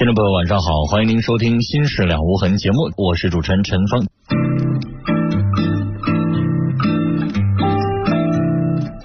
[0.00, 4.00] 听众朋友，晚上好，欢迎您收听《新事了无痕》节目，我是主持人陈峰。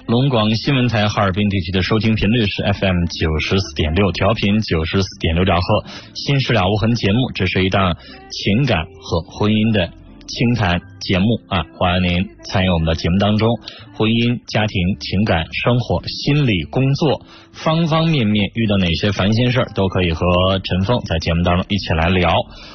[0.06, 5.84] 龙广新闻台哈尔滨地区的收听频率是 FM 九十四点六，调频九十四点六兆赫。
[6.14, 7.94] 《新事了无痕》节目，这是一档
[8.32, 9.92] 情感和婚姻的。
[10.26, 13.48] 清谈节目啊，欢迎您参与我们的节目当中。
[13.94, 20.24] 婚姻、家庭、情感、生活、心理、工作，方方面面遇到哪些烦心事儿，都可以和
[20.62, 22.34] 陈峰在节目当中一起来聊。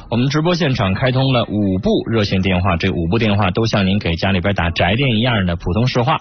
[0.10, 6.18] 我们直播现场开通了五部热线电话，这五部电话都像您给家里边打宅电一样的普通市话。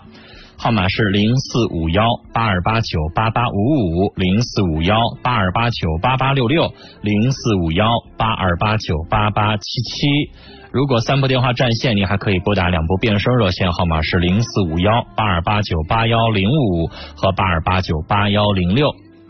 [0.59, 7.89] 号码是零四五幺八二八九八八五五，零四五幺八二八九八八六六，零四五幺
[8.19, 10.60] 八二八九八八七七。
[10.73, 18.89] 如果三部电话占线，您还可以拨打两部变声热线，号码是零四五幺八二八九八幺零五和八二八九八幺零六。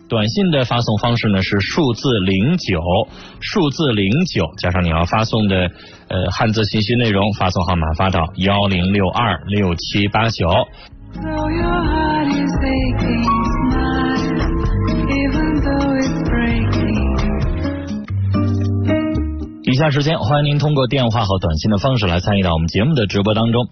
[0.08, 2.82] 短信的发送方式呢是数字零九，
[3.40, 5.70] 数字零九加上你要发送的
[6.08, 10.46] 呃汉字信息内容，发送号码发到幺零六二六七八九。
[19.80, 23.66] 下时间，欢迎您通过电话和短信的方式来参与到我们节目的直播当中。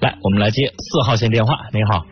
[0.00, 1.52] 来，我们来接四号线电话。
[1.74, 2.06] 你好，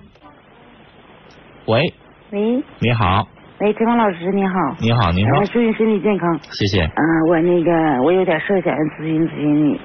[1.64, 1.94] 喂，
[2.32, 3.26] 喂，你好，
[3.60, 6.82] 喂，陈芳老师，你好，你好，你好，祝你身体健康，谢谢。
[6.84, 9.80] 嗯，我那个，我有点事想咨询咨询你。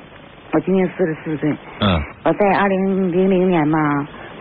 [0.52, 1.50] 我今年四十四岁。
[1.80, 2.02] 嗯。
[2.24, 3.78] 我在二零零零年吧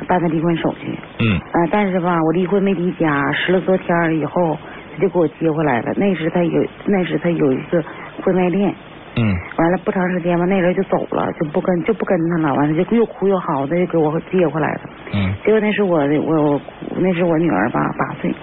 [0.08, 0.98] 办的离婚手续。
[1.20, 1.40] 嗯。
[1.54, 4.58] 呃，但是吧，我离婚没离家，十来多天以后，
[4.96, 5.94] 他就给我接回来了。
[5.98, 7.84] 那时他有，那时他有一个
[8.24, 8.74] 婚外恋。
[9.18, 9.36] 嗯。
[9.58, 12.56] 完了不长时间吧，那人就走了，就不跟就不跟他了。
[12.56, 14.82] 完了就又哭又嚎的，就给我接回来了。
[15.14, 15.34] 嗯。
[15.46, 16.62] 结果那是我的，我我
[16.98, 18.34] 那是我女儿吧，八岁。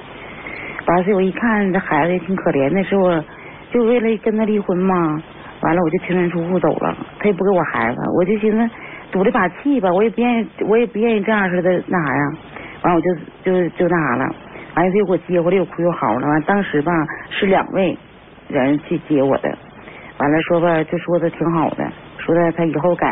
[0.84, 3.20] 八岁，我一看这孩子也挺可怜，那时候
[3.72, 5.20] 就为了跟他离婚嘛。
[5.62, 6.94] 完了，我就清人出户走了，
[7.26, 8.70] 他也不给我孩子，我就寻思
[9.10, 12.32] 赌这把气吧，我也不愿意，我也不愿意这样似的那啥呀。
[12.82, 14.34] 完我就就就那啥了，
[14.76, 16.28] 完了他又给我接回来，又哭又嚎了。
[16.28, 16.92] 完当时吧
[17.30, 17.98] 是两位
[18.46, 19.58] 人去接我的，
[20.18, 21.84] 完了说吧就说的挺好的，
[22.18, 23.08] 说的他以后改，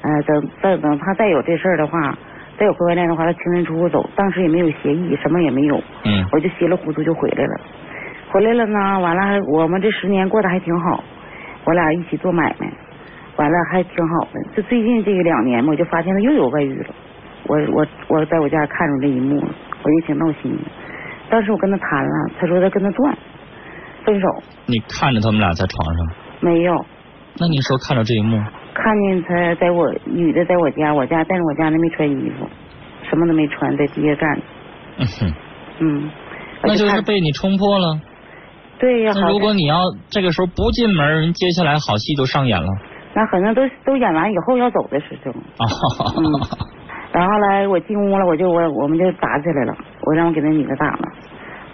[0.00, 2.16] 呃等等等他再有这事儿的话，
[2.56, 5.76] 再有婚外恋的话，他清人出户走，当时也没有协议，什么也没有。
[6.04, 6.24] 嗯。
[6.32, 7.60] 我就稀里糊涂就回来了，
[8.30, 11.04] 回来了呢，完了我们这十年过得还挺好。
[11.66, 12.70] 我俩一起做买卖，
[13.36, 14.42] 完了还挺好的。
[14.56, 16.94] 就最近这个两年嘛，我就发现他又有外遇了。
[17.46, 20.62] 我我我在我家看着这一幕，我就挺闹心的。
[21.30, 23.16] 当时我跟他谈了，他说他跟他断，
[24.04, 24.26] 分手。
[24.66, 26.06] 你看着他们俩在床上？
[26.40, 26.84] 没有。
[27.38, 28.42] 那你说看着这一幕？
[28.74, 32.48] 看见他在我女的在我家，我家但是我家那没穿衣服，
[33.08, 34.42] 什么都没穿，在地下站。
[34.98, 35.34] 嗯哼。
[35.80, 36.10] 嗯。
[36.62, 38.00] 那就是被你冲破了。
[38.78, 39.76] 对呀，那如果你要
[40.08, 42.68] 这个时候不进门，人接下来好戏就上演了。
[43.14, 45.32] 那可能都都演完以后要走的时候。
[45.32, 46.24] 嗯。
[47.14, 49.72] 然后来我进屋了，我就我我们就打起来了。
[50.02, 51.08] 我让我给那女的打了，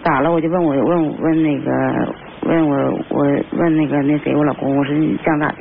[0.03, 2.13] 打了我就问我问问那个
[2.43, 3.25] 问我我
[3.57, 5.57] 问那个那谁我老公，我说你想咋的？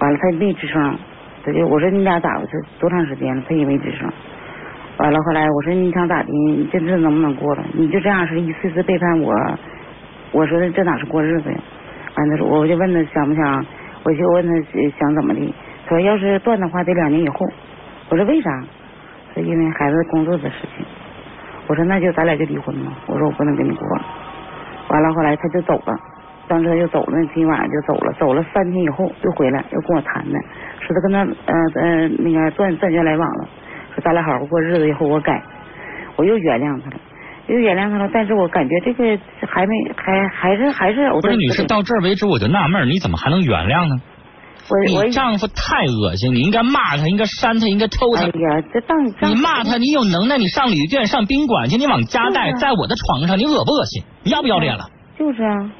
[0.00, 0.98] 完了他没吱声，
[1.44, 2.52] 他就我说你俩咋回事？
[2.80, 3.42] 多长时间了？
[3.46, 4.10] 他也没吱声。
[4.96, 6.28] 完了后来我说你想咋的？
[6.32, 7.62] 你这次能不能过了？
[7.74, 9.34] 你就这样是一次次背叛我。
[10.32, 11.58] 我说的这哪是过日子呀？
[12.16, 13.66] 完他说我就问他想不想，
[14.06, 14.52] 我就问他
[15.00, 15.54] 想怎么的。
[15.84, 17.38] 他说要是断的话得两年以后。
[18.08, 18.62] 我说为啥？
[19.34, 20.86] 说因为孩子工作的事情。
[21.66, 22.92] 我说那就咱俩就离婚吧。
[23.08, 23.84] 我说我不能跟你过。
[24.90, 25.98] 完了后来他就走了，
[26.46, 28.12] 当时他就走了，那天晚上就走了。
[28.12, 30.38] 走了三天以后又回来，又跟我谈的，
[30.78, 31.18] 说他跟他
[31.52, 33.48] 呃呃那个断断绝来往了，
[33.92, 35.42] 说咱俩好好过日子，以后我改，
[36.14, 36.96] 我又原谅他了。
[37.48, 39.04] 又原谅他了，但是我感觉这个
[39.46, 41.10] 还没还还是还是。
[41.20, 44.02] 不是女士，到这儿为止我就纳闷，你怎么还能原谅呢？
[44.68, 48.22] 我你丈夫太恶心，你应该骂他，应该扇他，应该抽他。
[48.22, 54.02] 哎呀，这当你骂他，你有能耐，你上旅店、上宾馆去，你往家带，在我的床上，你恶不恶心？
[54.24, 54.90] 你要不要脸了？
[55.16, 55.70] 就是啊。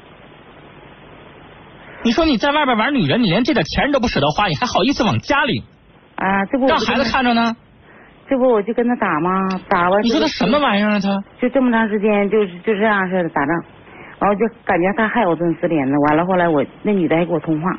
[2.05, 5.63] 你说你在外边玩女人，你连这点钱都不舍得花，你还好意思往家里？
[6.15, 7.57] 啊，这不让孩子看着呢。
[8.29, 9.47] 这不我就跟他打吗？
[9.69, 10.99] 打完你说他什么玩意儿啊？
[10.99, 13.63] 他就这么长时间，就是就这样似的打仗，
[14.19, 15.97] 然后就感觉他害我真丝连的。
[16.01, 17.71] 完了后来我那女的还给我通话，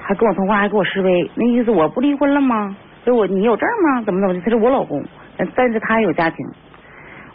[0.00, 2.74] 还跟我通话，还给我示威，那意思我不离婚了吗？
[3.04, 4.02] 说我你有证吗？
[4.06, 4.40] 怎么怎么的？
[4.40, 5.04] 他是我老公，
[5.54, 6.36] 但是他有家庭。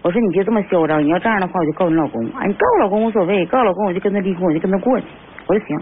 [0.02, 2.26] 我说你别这么嚣张，你要这样的话我就告你老公。
[2.40, 5.06] 哎，你告我老公无所谓，告我老公我就跟他离婚，我就跟他过去。
[5.46, 5.78] 我说行，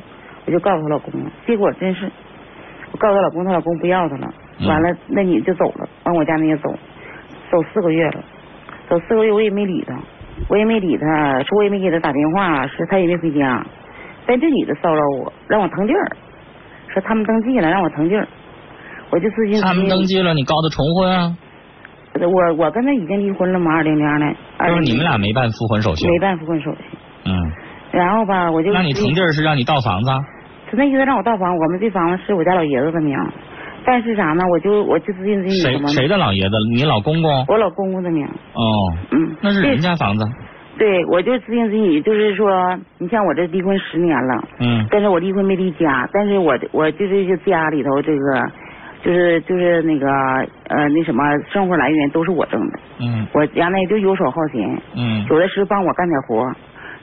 [0.45, 1.31] 我就告诉他老公了。
[1.47, 2.11] 结果真是。
[2.91, 4.33] 我告诉她老公，她老公不要她了。
[4.61, 6.69] 完了，那女的就走了，往我家那个走，
[7.51, 8.23] 走四个月了，
[8.89, 9.93] 走四个月我也没理他，
[10.49, 13.65] 我也没理他，说我也没给他打电话，说他也没回家。
[14.25, 16.07] 但这女的骚扰我，让我腾地儿，
[16.93, 18.27] 说他们登记了，让我腾地儿，
[19.11, 19.61] 我就自信。
[19.61, 21.37] 他们登记了，你告他重婚啊？
[22.21, 24.33] 我我跟他已经离婚了嘛，二零年的。
[24.67, 26.07] 就是你们俩没办复婚手续。
[26.07, 26.97] 没办复婚手续。
[27.25, 27.51] 嗯。
[27.91, 28.71] 然后吧，我就。
[28.71, 30.09] 那你腾地儿是让你倒房子？
[30.71, 33.15] 他那意思让我倒房，我们这房子是我家老爷子的名，
[33.85, 34.43] 但是啥呢？
[34.49, 35.61] 我就我就自信自己？
[35.61, 36.55] 谁谁的老爷子？
[36.73, 37.45] 你老公公？
[37.47, 38.25] 我老公公的名。
[38.25, 38.61] 哦。
[39.11, 39.35] 嗯。
[39.41, 40.25] 那是人家房子。
[40.77, 44.43] 对，我就自信自己，就是说，你像我这离婚十年了。
[44.59, 44.85] 嗯。
[44.89, 48.51] 但是我离婚没离家，但是我我就是就家里头这个。
[49.03, 51.21] 就是就是那个呃那什么
[51.53, 56.51] 生活来源都是我挣的，嗯，我家那就游手好闲，嗯，有的时候帮我干点活，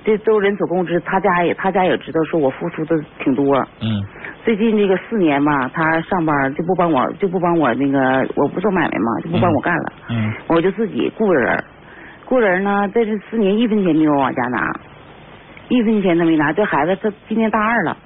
[0.05, 0.99] 这都人所共知。
[1.06, 4.02] 他家也他家也知道说我付出的挺多，嗯，
[4.44, 11.62] 最近这个四年吧，他上班就不帮我就不帮我那个我不做买卖嘛，就不帮我干了，嗯，我就自己雇人，
[12.25, 14.73] 雇人呢，在这四年一分钱没有往家拿，
[15.69, 16.53] 一分钱都没拿。
[16.53, 17.97] 这孩子他今年大二了。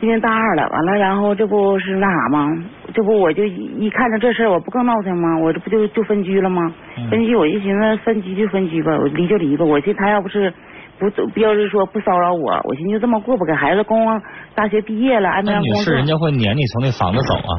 [0.00, 2.56] 今年大二了，完了，然后这不是那啥吗？
[2.94, 5.36] 这不我就一看着这事儿，我不更闹腾吗？
[5.38, 6.72] 我这不就就分居了吗？
[7.10, 9.64] 分居，我就寻思分居就分居吧，我离就离吧。
[9.64, 10.52] 我寻思他要不是
[10.98, 13.46] 不不要是说不骚扰我，我寻思就这么过吧。
[13.46, 14.20] 给孩子供
[14.54, 15.78] 大学毕业了，安排上工作。
[15.78, 17.52] 女士，人家会撵你从那房子走啊？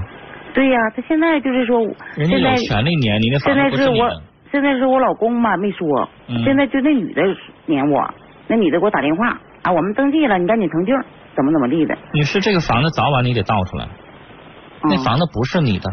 [0.53, 1.79] 对呀，他现在就是说，
[2.15, 4.09] 人家有权利撵你那房子不是我，
[4.51, 6.09] 现在是我老公嘛，没说。
[6.43, 7.21] 现在就那女的
[7.65, 8.13] 撵我，
[8.47, 9.29] 那女的给我打电话
[9.63, 11.05] 啊，我们登记了，你赶紧成儿。
[11.35, 11.95] 怎么怎么地的？
[12.13, 13.87] 女士，这个房子早晚你得倒出来。
[14.83, 15.89] 那房子不是你的。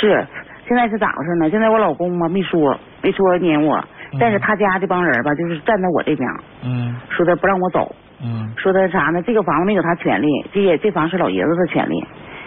[0.00, 0.26] 是，
[0.66, 1.48] 现在是咋回事呢？
[1.50, 3.84] 现在我老公嘛没说，没说撵我，
[4.18, 6.28] 但是他家这帮人吧，就是站在我这边。
[6.64, 6.96] 嗯。
[7.10, 7.94] 说的不让我走。
[8.22, 8.52] 嗯。
[8.56, 9.22] 说的啥呢？
[9.22, 12.04] 这个房子没有他权利，这也这房是老爷子的权利。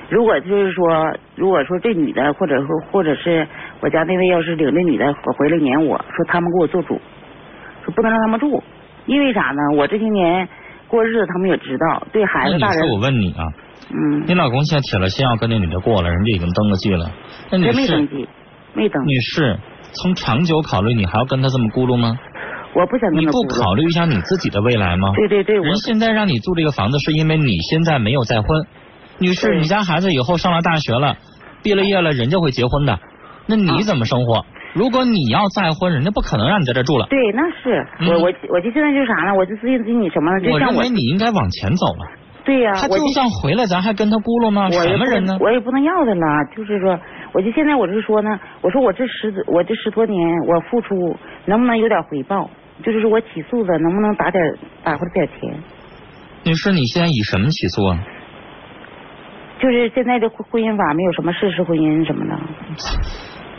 [0.10, 3.48] 如果就是说，如果说这女的，或者说或者是
[3.80, 7.02] 我家那位要是领这女的回来撵我说他们给我做主，
[7.84, 8.64] 说不能让他们住。
[9.08, 9.78] 因为啥呢？
[9.78, 10.48] 我这些年
[10.88, 12.06] 过日子，他们也知道。
[12.12, 13.50] 对孩子大人，我问你啊，
[13.92, 17.12] 嗯，你老公现在铁了心要跟那女的过了，人家已经登了记了。
[17.52, 18.28] 那你是没登记，
[18.74, 19.04] 没登。
[19.06, 19.58] 女士，
[19.96, 22.18] 从长久考虑，你还要跟他这么咕噜吗？
[22.76, 23.14] 我不想。
[23.14, 25.14] 你不考虑一下你自己的未来吗？
[25.16, 25.56] 对对对。
[25.56, 28.66] 人现在让你住这个房子，是因为你现在没有再婚。
[29.18, 31.16] 女士，你家孩子以后上了大学了，
[31.64, 33.00] 毕了业了，人家会结婚的。
[33.48, 34.46] 那你怎么生活？
[34.74, 37.08] 如果你要再婚，人家不可能让你在这住了。
[37.10, 39.34] 对，那是我我我就现在就是啥呢？
[39.34, 40.52] 我就自信自你什么了？
[40.52, 42.06] 我认为你应该往前走了。
[42.44, 44.70] 对呀，他就算回来，咱还跟他咕噜吗？
[44.70, 45.38] 什么人呢？
[45.40, 46.46] 我也不能要他了。
[46.56, 47.00] 就是说，
[47.36, 50.18] 我就现在我是说呢，我说我这十我这十多年
[50.48, 52.50] 我付出能不能有点回报？
[52.82, 54.42] 就是说我起诉的能不能打点
[54.86, 55.62] 打回来点钱？
[56.46, 58.00] 女士，你现在以什么起诉啊？
[59.60, 62.40] 就是现在的婚姻法没有什么事实婚姻什么的。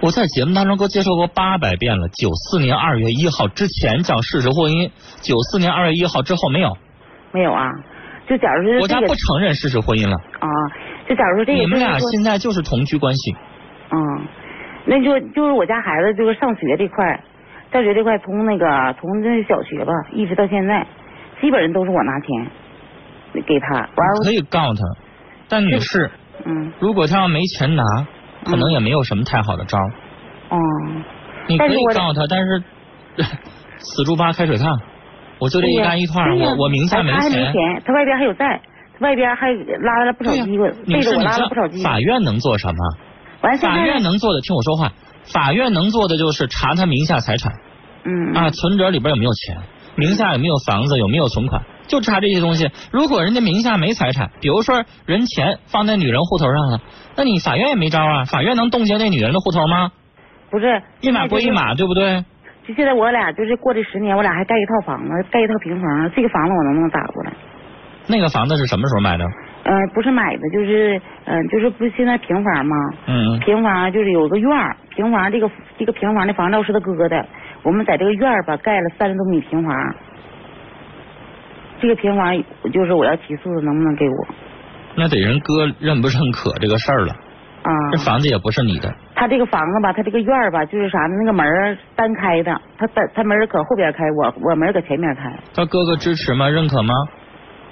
[0.00, 2.08] 我在节目当中给我介绍过八百遍了。
[2.08, 4.90] 九四年二月一号之前叫事实婚姻，
[5.20, 6.79] 九四年二月一号之后没有。
[7.32, 7.72] 没有啊，
[8.26, 10.17] 就假如说国家不承认事实婚姻了。
[10.40, 10.49] 啊，
[11.06, 11.58] 就假如说这个。
[11.58, 13.37] 你们俩现在就是同居关系。
[13.91, 14.27] 嗯，
[14.87, 17.21] 那就就是我家孩子就是上学这块，
[17.73, 20.87] 上学这块从那个从那小学吧一直到现在，
[21.41, 22.47] 基本上都是我拿钱
[23.47, 23.75] 给他。
[23.75, 24.81] 完可以告他，
[25.49, 26.10] 但女士，
[26.44, 27.82] 嗯，如果他要没钱拿。
[28.44, 29.77] 可能也没有什么太好的招
[30.51, 30.56] 哦，
[31.49, 32.63] 你可以告他，但是
[33.79, 34.79] 死猪八开水烫，
[35.41, 37.17] 我就这一干一块我我名下没钱。
[37.17, 38.60] 他还没钱，他外边还有债，
[39.01, 41.82] 外边还拉了不少机会，背着我拉了不少机会。
[41.82, 42.79] 法院能做什么？
[43.60, 44.93] 法院能做的，听我说话，
[45.32, 47.53] 法院能做的就是查他名下财产，
[48.05, 49.58] 嗯啊，存折里边有没有钱，
[49.94, 52.70] 名下有没有房子，有没有存款，就查这些东西。
[52.91, 56.81] 如果人家名下没财产，比如说人钱放在女人户头上了。
[57.17, 58.24] 那你法院也没招啊？
[58.24, 59.91] 法院能冻结那女人的户头吗？
[60.50, 62.24] 不是，一码归一码，对不对？
[62.67, 66.10] 就现在我俩就是过这十年，我俩还盖一套房子，盖一套平房。
[66.15, 67.32] 这个房子我能不能打过来？
[68.08, 69.24] 那个房子是什么时候买的？
[69.69, 72.77] 嗯，不是买的，就是嗯，就是不现在平房吗？
[73.08, 73.41] 嗯。
[73.41, 77.27] 平房就是有个院儿，平房这个这个平房的房照是他哥的，
[77.65, 79.94] 我们在这个院儿吧盖了三十多米平房。
[81.81, 82.32] 这个平房
[82.73, 84.27] 就是我要起诉的，能不能给我？
[84.94, 87.13] 那得人哥认不认可这个事儿了
[87.65, 87.70] 啊！
[87.91, 88.94] 这房子也不是你的。
[89.17, 91.17] 他这个房子吧，他这个院儿吧，就是啥呢？
[91.19, 91.44] 那个门
[91.96, 95.37] 单开的，他单他门搁后边开，我我门搁前面开。
[95.55, 96.49] 他哥哥支持吗？
[96.49, 96.94] 认可吗？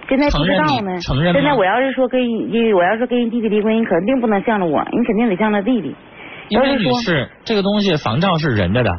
[0.09, 0.99] 现在不知道呢。
[1.01, 2.21] 承认现在我要是说跟
[2.75, 5.95] 我要是跟人弟弟离婚，你肯定不能向着我，你肯定得向着弟弟。
[6.49, 8.91] 因为女士，这个东西房照是人家的，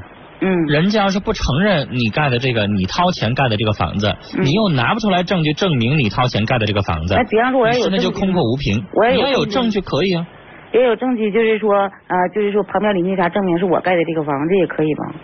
[0.41, 8.83] 嗯，人家要是不承认你盖的这个，你掏钱盖的这个房子，你又拿不出来证据证明你掏钱盖的这个房子，那比方说我要有那就空口无凭。
[8.93, 10.25] 我也有，你要有证据可以啊。
[10.73, 15.15] 也有证据，就是说啊，就是说旁边邻居啥证明是我盖的这个房子也可以吧？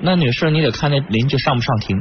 [0.00, 2.00] 那女士，你得看那邻居上不上庭。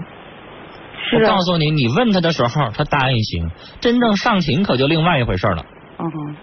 [1.12, 3.50] 我告诉你，你问他的时候，他答应行，
[3.82, 5.66] 真正上庭可就另外一回事了。
[6.00, 6.36] 嗯，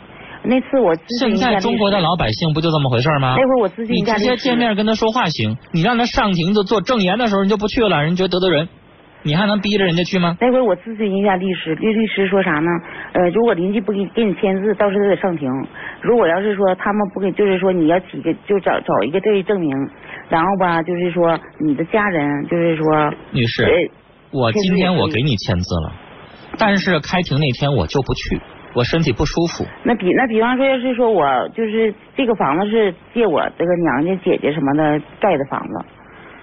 [0.45, 3.35] 那次我现在中国的老百姓不就这么回事吗？
[3.37, 8.69] 那会儿我咨询你直接见面跟他说话行，你让他上庭就做证言的时候，你就不去了，人觉得得罪人。
[9.23, 10.35] 你还能逼着人家去吗？
[10.40, 12.71] 那回我咨询一下律师，律律师说啥呢？
[13.12, 15.47] 呃，如果邻居不给给你签字，到时候得上庭。
[16.00, 19.76] 如果要是说他们不给，就是说你要几个就找找一个这证明，
[20.31, 23.90] 然后吧，就是说你的家人，就是说女士，
[24.33, 25.93] 我今天我给你签字了，
[26.59, 28.41] 但是开庭那天我就不去，
[28.75, 29.67] 我身体不舒服。
[29.85, 35.85] 那比那比方说，要是说我就是这个房子是借我这个娘家姐姐什么的盖的房子。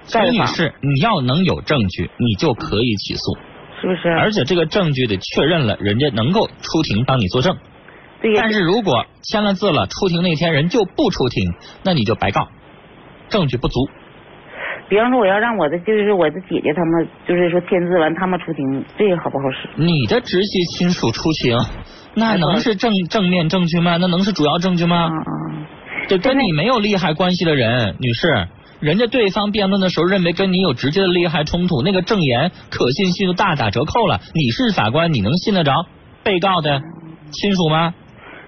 [0.03, 3.37] 所以女士，你要能有证据，你就可以起诉，
[3.81, 4.09] 是不是？
[4.09, 7.57] 而且这个证据得确认了，人家能够出庭帮你作证。
[8.21, 8.33] 对。
[8.35, 11.53] 但是如果签了字了，出庭那天人就不出庭，
[11.83, 12.47] 那你就白告，
[13.29, 13.87] 证据不足。
[14.89, 19.69] 比方说，我要让我的就是我的姐姐他们，就是说签字完他们出庭，这个好不好使？
[19.75, 21.57] 你的直系亲属出庭，
[22.15, 23.97] 那能是正正面证据吗？
[23.99, 25.05] 那能是主要证据吗？
[25.05, 25.31] 啊啊！
[26.07, 28.47] 就跟你没有利害关系的人，女士。
[28.79, 34.19] 人家对方辩论的时候认为跟你有直接的利害冲突，那个证言可信性就大打折扣了。
[34.35, 35.73] 你是法官，你能信得着
[36.23, 36.79] 被告的
[37.31, 37.95] 亲属吗？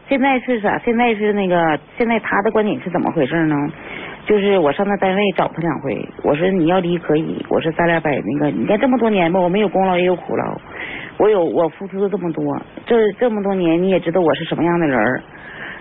[0.07, 0.77] 现在是啥？
[0.85, 3.55] 现在是那个，现在他的观点是怎么回事呢？
[4.29, 10.55] 就是我上他单位找他两回，我说你要离可以，我说咱俩把那个，你看这么多年吧，我没有功劳也有苦劳，
[11.17, 12.43] 我有我付出的这么多，
[12.85, 15.23] 这这么多年你也知道我是什么样的人。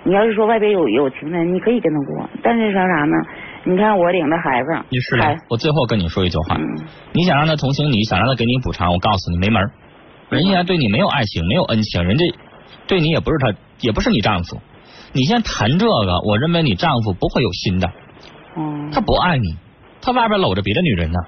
[0.04, 3.16] 你要是说外边有有情人，你可以跟他过，但是说啥呢？
[3.64, 5.16] 你看我领着孩子，女士，
[5.50, 6.56] 我最后跟你说一句话，
[7.12, 9.62] 你想让他同情你，想让他给你补偿，我告诉你没门
[10.30, 12.24] 人家对你没有爱情，没有恩情，人家
[12.86, 13.52] 对你也不是他，
[13.82, 14.56] 也不是你丈夫。
[15.12, 17.90] 你先谈这个，我认为你丈夫不会有心的，
[18.92, 19.56] 他不爱你，
[20.00, 21.18] 他外边搂着别的女人呢。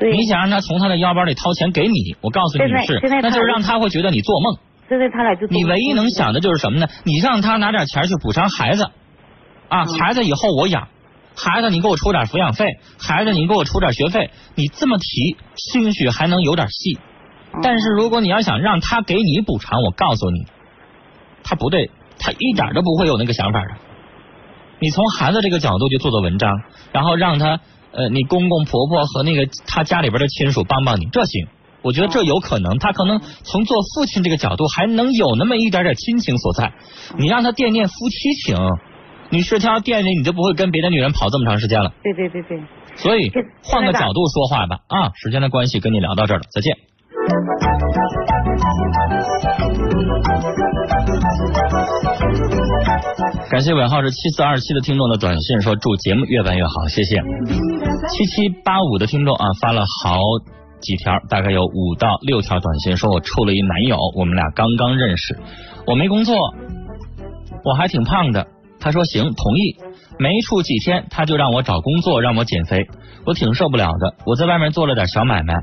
[0.00, 4.58] 你想让他从他的腰包里掏钱给你，我告诉你，女士，那就是让他会觉得你做梦。
[4.88, 6.86] 现在他俩就你唯一能想的就是什么呢？
[7.04, 8.84] 你让他拿点钱去补偿孩子
[9.68, 10.88] 啊，孩子以后我养。
[11.36, 12.66] 孩子，你给我出点抚养费；
[12.98, 14.30] 孩子，你给我出点学费。
[14.56, 16.98] 你这么提，兴许还能有点戏。
[17.62, 20.46] 但是如果你要想让他给你补偿，我告诉你，
[21.44, 23.70] 他不对，他一点都不会有那个想法的。
[24.80, 27.60] 你从孩子这个角度去做做文章，然后让他
[27.92, 31.46] 呃，你公公婆婆和那个他家里边的亲属帮帮你，这行。
[31.82, 36.72] 我觉得这有可能，他可能从做父亲这个角度还能有那么一点点亲情所在。
[37.18, 38.56] 你让他惦念夫妻情。
[39.30, 41.92] 你是，他要惦念你，就不会跟别的女人跑这么长时间了。
[42.02, 42.60] 对对对对。
[42.96, 43.30] 所以
[43.62, 45.12] 换个角度说话吧啊！
[45.14, 46.76] 时间的关系，跟你聊到这儿了，再见。
[53.50, 57.16] 感谢尾号是七四二七的听众的短信，说祝节目越办越好，谢谢。
[57.16, 60.20] 七七八五的听众啊，发了好
[60.80, 65.36] 几条，大概有五到六条短信，说我处了一男友，我们俩刚刚认识，
[65.84, 66.36] 我没工作，
[67.64, 68.46] 我还挺胖的。
[68.78, 69.76] 他说行，同意。
[70.20, 72.86] 没处几天，他就让我找工作，让我减肥。
[73.26, 74.14] 我挺受不了的。
[74.26, 75.54] 我在外面做了点小买卖。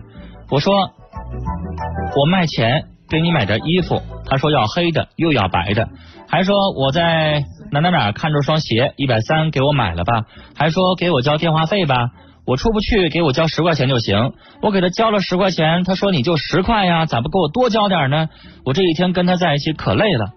[0.49, 4.01] 我说我卖钱给你买点衣服。
[4.25, 5.87] 他说要黑的，又要白的。
[6.27, 10.23] 还说我在哪哪哪看着双鞋，一百三给我买了吧。
[10.55, 12.09] 还说给我交电话费吧。
[12.45, 14.33] 我出不去，给我交十块钱就行。
[14.61, 18.29] 我给他交了十块钱，他说你就十块呀，咋不给我多交点呢？
[18.63, 20.31] 我这一天跟他在一起可累了。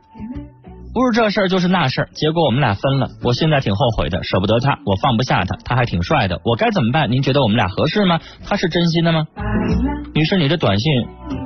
[0.92, 3.08] 不是这事儿就是那事儿，结果我们俩分了。
[3.22, 7.10] 我现在挺后悔的，舍不得他，我放不下他，他还挺帅的，我该怎么办？
[7.10, 8.18] 您觉得我们俩合适吗？
[8.44, 9.26] 他是真心的吗？
[10.14, 10.92] 女士，你这短信，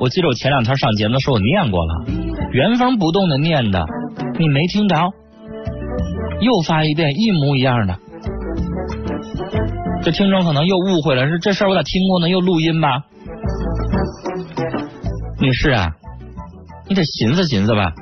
[0.00, 2.04] 我记得我前两天上节目的时候我念过了，
[2.52, 3.84] 原封不动的念的，
[4.38, 4.96] 你没听着？
[6.40, 7.98] 又发一遍，一模一样的。
[10.02, 12.30] 这听众可能又误会了，是这事儿我咋听过呢？
[12.30, 13.04] 又录音吧？
[15.38, 15.88] 女士啊，
[16.88, 17.92] 你得寻思寻思吧。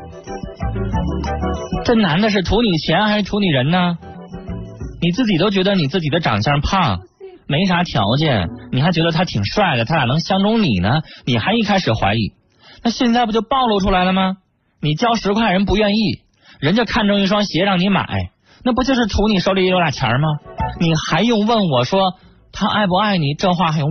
[1.85, 3.99] 这男的是图你钱还是图你人呢？
[5.01, 7.01] 你自己都觉得你自己的长相胖，
[7.49, 11.01] 没啥条件，你还觉得他挺帅的，他咋能相中你呢？
[11.25, 12.33] 你还一开始怀疑，
[12.85, 14.37] 那现在不就暴露出来了吗？
[14.81, 16.21] 你交十块人不愿意，
[16.61, 18.31] 人家看中一双鞋让你买，
[18.65, 20.29] 那不就是图你手里有俩钱吗？
[20.81, 22.15] 你还用问我说
[22.53, 23.35] 他爱不爱你？
[23.35, 23.91] 这话还用